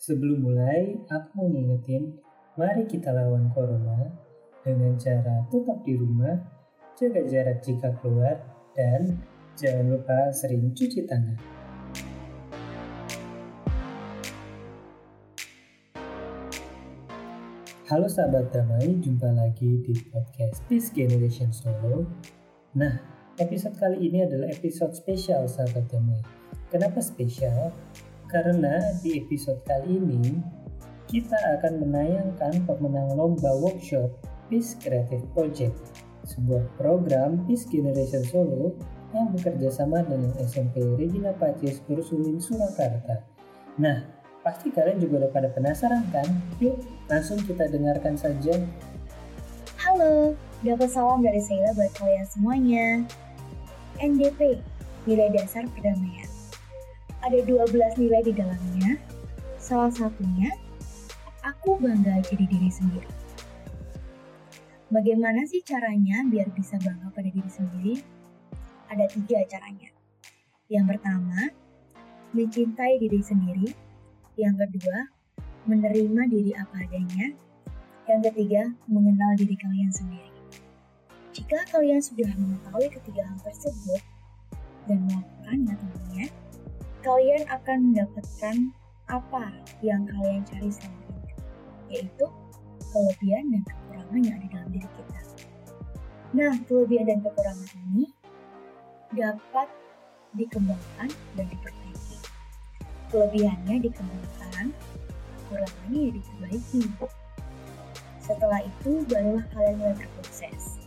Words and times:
Sebelum 0.00 0.40
mulai, 0.40 0.96
aku 1.12 1.28
mau 1.36 1.52
ngingetin, 1.52 2.16
mari 2.56 2.88
kita 2.88 3.12
lawan 3.12 3.52
corona 3.52 4.08
dengan 4.64 4.96
cara 4.96 5.44
tetap 5.52 5.84
di 5.84 5.92
rumah, 5.92 6.40
jaga 6.96 7.20
jarak 7.28 7.60
jika 7.60 7.92
keluar, 8.00 8.40
dan 8.72 9.20
jangan 9.60 9.92
lupa 9.92 10.32
sering 10.32 10.72
cuci 10.72 11.04
tangan. 11.04 11.36
Halo 17.84 18.08
sahabat 18.08 18.56
damai, 18.56 19.04
jumpa 19.04 19.28
lagi 19.36 19.84
di 19.84 19.92
podcast 20.08 20.64
Peace 20.64 20.88
Generation 20.96 21.52
Solo. 21.52 22.08
Nah, 22.72 22.96
episode 23.36 23.76
kali 23.76 24.08
ini 24.08 24.24
adalah 24.24 24.48
episode 24.48 24.96
spesial 24.96 25.44
sahabat 25.44 25.92
damai. 25.92 26.24
Kenapa 26.72 27.04
spesial? 27.04 27.68
Karena 28.30 28.78
di 29.02 29.18
episode 29.18 29.58
kali 29.66 29.98
ini 29.98 30.38
kita 31.10 31.34
akan 31.58 31.82
menayangkan 31.82 32.62
pemenang 32.62 33.18
lomba 33.18 33.50
workshop 33.58 34.06
Peace 34.46 34.78
Creative 34.78 35.26
Project, 35.34 35.74
sebuah 36.30 36.62
program 36.78 37.42
Peace 37.50 37.66
Generation 37.66 38.22
Solo 38.22 38.78
yang 39.10 39.34
bekerja 39.34 39.74
sama 39.74 40.06
dengan 40.06 40.30
SMP 40.46 40.78
Regina 40.94 41.34
Pacis 41.34 41.82
Ursuline 41.90 42.38
Surakarta. 42.38 43.26
Nah, 43.82 44.06
pasti 44.46 44.70
kalian 44.70 45.02
juga 45.02 45.26
udah 45.26 45.30
pada 45.34 45.50
penasaran 45.50 46.06
kan? 46.14 46.30
Yuk, 46.62 46.78
langsung 47.10 47.42
kita 47.42 47.66
dengarkan 47.66 48.14
saja. 48.14 48.54
Halo, 49.82 50.38
dapat 50.62 50.86
salam 50.86 51.26
dari 51.26 51.42
Sheila 51.42 51.74
buat 51.74 51.90
kalian 51.98 52.26
semuanya. 52.30 52.86
NDP, 53.98 54.62
Nilai 55.10 55.34
Dasar 55.34 55.66
Perdamaian 55.74 56.29
ada 57.20 57.38
12 57.44 58.00
nilai 58.00 58.20
di 58.24 58.32
dalamnya. 58.32 58.96
Salah 59.60 59.92
satunya, 59.92 60.48
aku 61.44 61.76
bangga 61.76 62.20
jadi 62.24 62.44
diri 62.48 62.70
sendiri. 62.72 63.10
Bagaimana 64.90 65.46
sih 65.46 65.62
caranya 65.62 66.26
biar 66.26 66.50
bisa 66.50 66.80
bangga 66.82 67.14
pada 67.14 67.30
diri 67.30 67.46
sendiri? 67.46 67.94
Ada 68.90 69.06
tiga 69.14 69.38
caranya. 69.46 69.92
Yang 70.66 70.96
pertama, 70.96 71.50
mencintai 72.34 72.98
diri 72.98 73.20
sendiri. 73.22 73.68
Yang 74.34 74.66
kedua, 74.66 74.98
menerima 75.68 76.22
diri 76.26 76.52
apa 76.56 76.82
adanya. 76.82 77.36
Yang 78.10 78.20
ketiga, 78.32 78.74
mengenal 78.90 79.38
diri 79.38 79.54
kalian 79.54 79.92
sendiri. 79.94 80.30
Jika 81.30 81.62
kalian 81.70 82.02
sudah 82.02 82.26
mengetahui 82.34 82.90
ketiga 82.90 83.22
hal 83.22 83.38
tersebut 83.46 84.02
dan 84.90 85.06
melakukannya 85.06 85.74
tentunya, 85.78 86.26
kalian 87.00 87.48
akan 87.48 87.78
mendapatkan 87.90 88.56
apa 89.08 89.44
yang 89.80 90.04
kalian 90.06 90.44
cari 90.46 90.70
selama 90.70 91.02
ini, 91.08 91.34
yaitu 91.90 92.26
kelebihan 92.92 93.44
dan 93.50 93.62
kekurangan 93.66 94.20
yang 94.20 94.36
ada 94.36 94.48
dalam 94.52 94.68
diri 94.70 94.88
kita. 94.94 95.20
Nah, 96.30 96.52
kelebihan 96.68 97.06
dan 97.10 97.18
kekurangan 97.24 97.70
ini 97.90 98.04
dapat 99.16 99.68
dikembangkan 100.38 101.10
dan 101.34 101.46
diperbaiki. 101.50 102.16
Kelebihannya 103.10 103.76
dikembangkan, 103.82 104.64
kekurangannya 105.34 105.98
ya 105.98 106.10
diperbaiki. 106.14 106.82
Setelah 108.22 108.62
itu, 108.62 109.02
barulah 109.10 109.42
kalian 109.50 109.74
mulai 109.82 109.96
berproses. 109.98 110.78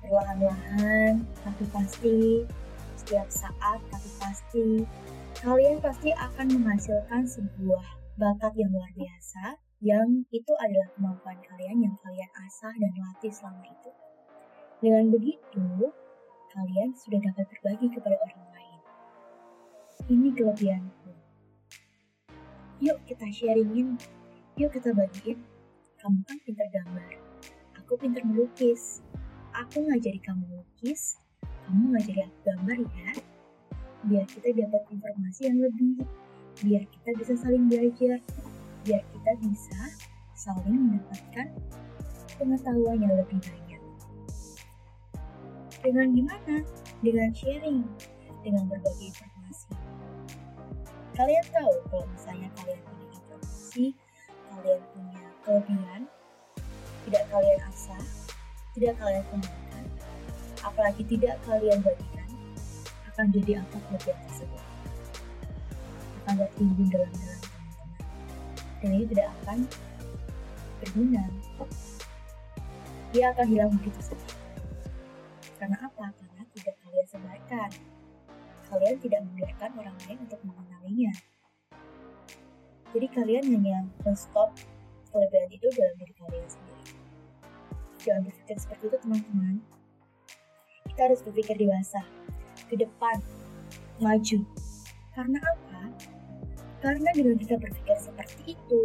Perlahan-lahan, 0.00 1.20
tapi 1.44 1.64
pasti, 1.68 2.48
setiap 2.96 3.28
saat, 3.28 3.84
tapi 3.92 4.08
pasti, 4.16 4.66
kalian 5.44 5.84
pasti 5.84 6.16
akan 6.16 6.48
menghasilkan 6.48 7.28
sebuah 7.28 7.84
bakat 8.16 8.56
yang 8.56 8.72
luar 8.72 8.88
biasa 8.96 9.60
yang 9.84 10.24
itu 10.32 10.52
adalah 10.56 10.88
kemampuan 10.96 11.36
kalian 11.44 11.84
yang 11.84 11.94
kalian 12.00 12.30
asah 12.48 12.72
dan 12.72 12.92
latih 12.96 13.28
selama 13.28 13.60
itu. 13.68 13.90
Dengan 14.80 15.12
begitu, 15.12 15.92
kalian 16.56 16.96
sudah 16.96 17.20
dapat 17.20 17.44
berbagi 17.52 17.92
kepada 17.92 18.16
orang 18.16 18.44
lain. 18.56 18.80
Ini 20.08 20.28
kelebihanku. 20.32 21.12
Yuk 22.80 22.98
kita 23.04 23.28
sharingin, 23.28 24.00
yuk 24.56 24.72
kita 24.72 24.96
bagiin. 24.96 25.44
Kamu 26.00 26.20
kan 26.24 26.36
pintar 26.48 26.68
gambar, 26.72 27.12
aku 27.76 27.92
pintar 28.00 28.24
melukis. 28.24 29.04
Aku 29.56 29.84
ngajari 29.84 30.20
kamu 30.20 30.44
melukis, 30.48 31.16
kamu 31.64 31.96
ngajari 31.96 32.20
aku 32.28 32.38
gambar 32.44 32.78
ya 32.92 33.35
biar 34.04 34.28
kita 34.28 34.52
dapat 34.52 34.82
informasi 34.92 35.40
yang 35.48 35.58
lebih, 35.64 36.04
biar 36.60 36.82
kita 36.84 37.10
bisa 37.16 37.32
saling 37.40 37.64
belajar, 37.72 38.20
biar 38.84 39.02
kita 39.08 39.32
bisa 39.40 39.80
saling 40.36 40.76
mendapatkan 40.76 41.48
pengetahuan 42.36 43.00
yang 43.00 43.14
lebih 43.16 43.40
banyak. 43.40 43.82
Dengan 45.80 46.06
gimana? 46.12 46.56
Dengan 47.00 47.28
sharing, 47.32 47.80
dengan 48.44 48.64
berbagi 48.68 49.08
informasi. 49.08 49.72
Kalian 51.16 51.46
tahu 51.48 51.74
kalau 51.88 52.06
misalnya 52.12 52.48
kalian 52.60 52.80
punya 52.84 53.06
informasi, 53.16 53.84
kalian 54.52 54.80
punya 54.92 55.24
kelebihan, 55.46 56.02
tidak 57.08 57.24
kalian 57.32 57.60
asah, 57.72 58.04
tidak 58.76 58.94
kalian 59.00 59.24
kembangkan, 59.32 59.84
apalagi 60.60 61.02
tidak 61.08 61.40
kalian 61.48 61.78
bagikan 61.80 62.25
akan 63.16 63.32
jadi 63.32 63.64
apa 63.64 63.76
kelebihan 63.88 64.20
tersebut. 64.28 64.62
Akan 66.20 66.34
tertimbun 66.36 66.86
dalam 66.92 67.08
dalam 67.16 67.40
dan 68.84 68.90
ini 68.92 69.08
tidak 69.08 69.32
akan 69.40 69.58
berguna. 70.84 71.24
Dia 73.16 73.32
akan 73.32 73.46
hilang 73.48 73.72
begitu 73.80 74.12
saja 74.12 74.28
karena 75.56 75.76
apa? 75.80 76.12
karena 76.12 76.42
tidak 76.52 76.76
kalian 76.84 77.06
sebarkan. 77.08 77.70
Kalian 78.68 78.96
tidak 79.00 79.20
membiarkan 79.24 79.70
orang 79.80 79.96
lain 80.04 80.18
untuk 80.28 80.40
mengenalinya. 80.44 81.12
Jadi 82.92 83.06
kalian 83.16 83.44
hanya 83.56 83.78
men-stop 84.04 84.52
kelebihan 85.08 85.48
itu 85.48 85.66
dalam 85.72 85.94
diri 85.96 86.14
kalian 86.20 86.48
sendiri. 86.50 86.84
Jangan 88.04 88.22
berpikir 88.28 88.56
seperti 88.60 88.84
itu 88.92 88.98
teman-teman. 89.00 89.54
Kita 90.92 91.00
harus 91.08 91.20
berpikir 91.24 91.56
dewasa 91.56 92.04
ke 92.66 92.74
depan, 92.78 93.16
maju. 94.02 94.38
Karena 95.14 95.38
apa? 95.40 95.82
Karena 96.84 97.08
dengan 97.16 97.36
kita 97.40 97.56
berpikir 97.56 97.96
seperti 97.98 98.52
itu, 98.52 98.82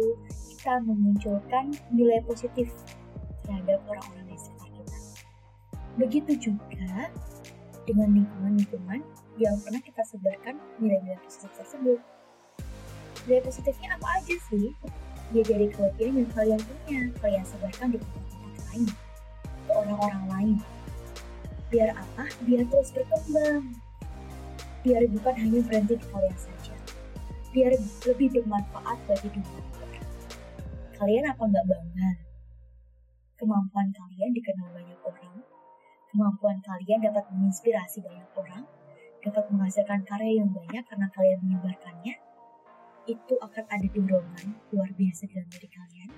kita 0.56 0.80
memunculkan 0.86 1.74
nilai 1.92 2.22
positif 2.24 2.70
terhadap 3.44 3.82
orang-orang 3.90 4.26
di 4.30 4.38
sekitar 4.38 4.70
kita. 4.72 4.98
Begitu 5.98 6.32
juga 6.50 7.10
dengan 7.84 8.14
lingkungan-lingkungan 8.14 9.00
yang 9.36 9.58
pernah 9.60 9.82
kita 9.82 10.02
sebarkan 10.06 10.56
nilai-nilai 10.78 11.18
positif 11.20 11.50
tersebut. 11.58 11.98
Nilai 13.26 13.42
positifnya 13.42 13.98
apa 13.98 14.08
aja 14.22 14.36
sih? 14.50 14.70
Dia 15.32 15.44
dari 15.44 15.66
kelebihan 15.72 16.22
yang 16.22 16.30
kalian 16.36 16.60
punya, 16.60 17.00
kalian 17.18 17.44
sebarkan 17.44 17.96
di 17.96 17.98
tempat-tempat 17.98 18.52
lain, 18.68 18.88
ke 19.66 19.70
orang-orang 19.72 20.24
lain, 20.28 20.56
Biar 21.72 21.88
apa? 21.96 22.28
Biar 22.44 22.68
terus 22.68 22.92
berkembang. 22.92 23.72
Biar 24.84 25.08
bukan 25.08 25.34
hanya 25.40 25.60
berhenti 25.64 25.96
di 25.96 26.04
kalian 26.04 26.36
saja. 26.36 26.76
Biar 27.48 27.72
lebih 28.12 28.28
bermanfaat 28.28 28.98
bagi 29.08 29.28
dunia. 29.32 29.64
Kalian 31.00 31.24
apa 31.32 31.42
nggak 31.48 31.64
bangga? 31.64 32.10
Kemampuan 33.40 33.88
kalian 33.88 34.36
dikenal 34.36 34.68
banyak 34.68 35.00
orang. 35.00 35.36
Kemampuan 36.12 36.60
kalian 36.60 37.08
dapat 37.08 37.24
menginspirasi 37.32 38.04
banyak 38.04 38.28
orang. 38.36 38.68
Dapat 39.24 39.44
menghasilkan 39.48 40.04
karya 40.04 40.44
yang 40.44 40.52
banyak 40.52 40.84
karena 40.84 41.08
kalian 41.08 41.40
menyebarkannya. 41.40 42.20
Itu 43.08 43.40
akan 43.40 43.64
ada 43.72 43.88
dorongan 43.88 44.60
luar 44.76 44.92
biasa 44.92 45.24
dalam 45.24 45.48
diri 45.48 45.72
kalian. 45.72 46.10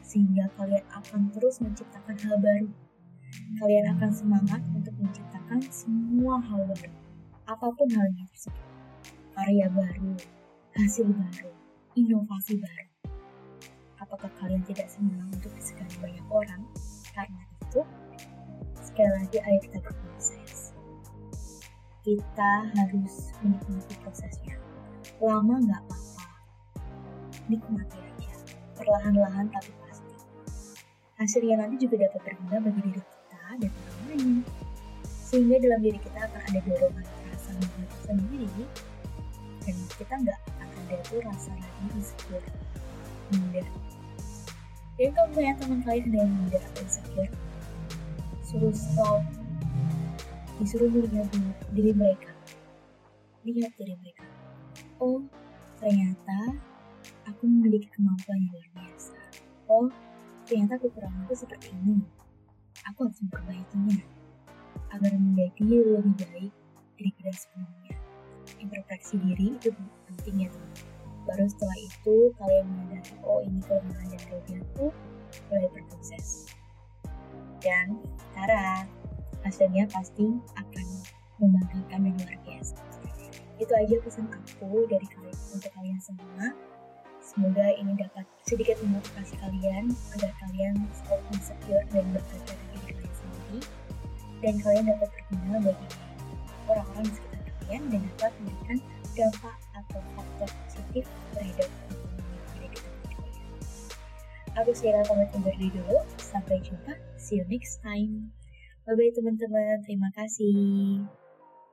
Sehingga 0.00 0.48
kalian 0.56 0.88
akan 0.88 1.28
terus 1.36 1.60
menciptakan 1.60 2.16
hal 2.16 2.40
baru 2.40 2.85
kalian 3.56 3.86
akan 3.96 4.10
semangat 4.12 4.60
untuk 4.76 4.92
menciptakan 5.00 5.60
semua 5.72 6.36
hal 6.44 6.60
baru, 6.68 6.92
apa 7.48 7.66
pun 7.72 7.88
halnya 7.88 8.24
tersebut. 8.32 8.66
Karya 9.36 9.68
baru, 9.72 10.12
hasil 10.76 11.08
baru, 11.12 11.52
inovasi 11.96 12.56
baru. 12.60 12.88
Apakah 14.00 14.28
kalian 14.40 14.60
tidak 14.68 14.92
semangat 14.92 15.28
untuk 15.40 15.52
disegani 15.56 15.96
banyak 16.00 16.26
orang? 16.28 16.62
Karena 17.12 17.42
itu, 17.48 17.80
sekali 18.80 19.10
lagi 19.12 19.38
ayo 19.40 19.58
kita 19.64 19.78
berproses. 19.80 20.76
Kita 22.04 22.52
harus 22.76 23.32
menikmati 23.40 23.94
prosesnya. 24.04 24.56
Lama 25.20 25.58
nggak 25.64 25.80
apa-apa, 25.80 26.26
nikmati 27.48 27.98
aja. 27.98 28.32
Perlahan-lahan 28.76 29.48
tapi 29.48 29.72
pasti. 29.80 30.14
Hasilnya 31.16 31.64
nanti 31.64 31.80
juga 31.80 32.04
dapat 32.04 32.20
berguna 32.20 32.60
bagi 32.60 32.80
diri 32.84 33.00
kita 33.00 33.15
dan 33.60 33.72
orang 33.72 33.98
lain. 34.10 34.30
Sehingga 35.26 35.56
dalam 35.58 35.80
diri 35.82 35.98
kita 35.98 36.18
akan 36.22 36.40
ada 36.52 36.60
dorongan 36.62 37.06
rasa 37.32 37.50
bangga 37.58 37.86
sendiri 38.06 38.64
dan 39.66 39.76
kita 39.98 40.14
nggak 40.14 40.38
akan 40.46 40.68
ada 40.86 40.96
tuh 41.10 41.20
rasa 41.26 41.50
lagi 41.58 41.86
insecure, 41.98 42.46
minder. 43.34 43.66
Dan 44.96 45.08
kalau 45.12 45.26
misalnya 45.34 45.54
teman 45.58 45.80
kalian 45.82 46.04
ada 46.08 46.18
yang 46.22 46.32
minder 46.32 46.62
atau 46.62 46.80
insecure, 46.86 47.32
suruh 48.46 48.72
stop, 48.72 49.20
disuruh 50.62 50.88
melihat 50.88 51.28
diri 51.74 51.92
mereka. 51.92 52.30
Lihat 53.42 53.74
diri 53.74 53.94
mereka. 53.98 54.24
Oh, 55.02 55.20
ternyata 55.82 56.56
aku 57.26 57.42
memiliki 57.44 57.90
kemampuan 57.92 58.38
yang 58.40 58.54
luar 58.54 58.68
biasa. 58.78 59.18
Oh, 59.66 59.90
ternyata 60.46 60.78
kekuranganku 60.80 61.34
seperti 61.34 61.74
ini. 61.74 62.15
Aku 62.94 63.10
harus 63.10 63.18
memperbaikinya 63.18 63.98
agar 64.94 65.12
menjadi 65.18 65.66
lebih 65.98 66.14
baik 66.22 66.52
daripada 66.94 67.32
sebelumnya. 67.34 67.96
Introspeksi 68.62 69.14
diri 69.18 69.58
itu 69.58 69.74
penting 70.06 70.46
ya 70.46 70.48
teman. 70.54 70.72
Baru 71.26 71.44
setelah 71.50 71.78
itu 71.82 72.16
kalian 72.38 72.66
menyadari 72.70 73.14
oh 73.26 73.42
ini 73.42 73.58
kelemahan 73.66 74.06
dan 74.14 74.20
kelebihanku 74.30 74.86
mulai 75.50 75.68
berproses. 75.74 76.46
Dan 77.58 77.98
Tara, 78.30 78.86
hasilnya 79.42 79.90
pasti 79.90 80.38
akan 80.54 80.86
membanggakan 81.42 82.06
dan 82.06 82.14
luar 82.14 82.38
biasa. 82.46 82.78
Itu 83.58 83.72
aja 83.74 83.96
pesan 84.04 84.30
aku 84.30 84.86
dari 84.86 85.06
kalian 85.10 85.38
untuk 85.50 85.70
kalian 85.74 85.98
semua. 85.98 86.54
Semoga 87.18 87.66
ini 87.74 87.98
dapat 87.98 88.22
sedikit 88.46 88.78
memotivasi 88.86 89.34
kalian 89.42 89.90
agar 90.14 90.30
kalian 90.46 90.86
stop 90.94 91.18
insecure 91.34 91.82
dan 91.90 92.06
berkata 92.14 92.54
sendiri 93.46 93.62
dan 94.42 94.54
kalian 94.60 94.84
dapat 94.90 95.08
berguna 95.08 95.56
bagi 95.62 95.86
orang-orang 96.66 97.04
di 97.06 97.12
sekitar 97.14 97.40
kalian 97.46 97.82
dan 97.90 98.00
dapat 98.18 98.32
memberikan 98.42 98.78
dampak 99.16 99.56
atau 99.72 100.00
faktor 100.12 100.50
positif 100.66 101.04
terhadap 101.32 101.68
lingkungan 101.88 102.26
yang 102.60 102.70
di 102.70 103.08
kalian. 103.14 103.44
Aku 104.60 104.70
Sierra 104.76 105.02
pamit 105.06 105.30
undur 105.32 105.54
diri 105.56 105.72
dulu. 105.72 105.98
Sampai 106.20 106.60
jumpa. 106.60 106.92
See 107.16 107.40
you 107.40 107.46
next 107.48 107.80
time. 107.80 108.34
Bye-bye 108.84 109.12
teman-teman. 109.16 109.82
Terima 109.82 110.08
kasih. 110.14 111.02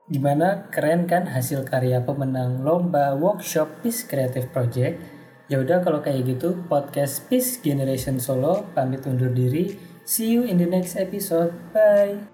Gimana? 0.08 0.68
Keren 0.68 1.08
kan 1.08 1.28
hasil 1.30 1.64
karya 1.64 2.04
pemenang 2.04 2.60
lomba 2.60 3.16
workshop 3.16 3.80
Peace 3.80 4.04
Creative 4.04 4.48
Project? 4.52 5.00
Ya 5.48 5.60
udah 5.60 5.84
kalau 5.84 6.00
kayak 6.00 6.24
gitu 6.24 6.64
podcast 6.68 7.28
Peace 7.28 7.60
Generation 7.60 8.16
Solo 8.20 8.68
pamit 8.72 9.04
undur 9.04 9.32
diri. 9.32 9.93
See 10.04 10.30
you 10.30 10.44
in 10.44 10.58
the 10.58 10.66
next 10.66 10.96
episode. 10.96 11.52
Bye. 11.72 12.33